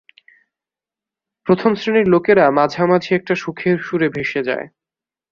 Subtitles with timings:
[1.47, 4.65] প্রথম শ্রেণীর লোকেরা মাঝামাঝি একটা সুখের সুরে ভেসে যায়।